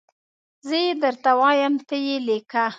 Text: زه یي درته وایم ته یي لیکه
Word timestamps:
زه 0.67 0.75
یي 0.83 0.91
درته 1.03 1.31
وایم 1.39 1.73
ته 1.87 1.95
یي 2.05 2.15
لیکه 2.27 2.63